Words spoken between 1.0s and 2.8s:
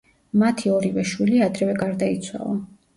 შვილი ადრევე გარდაიცვალა.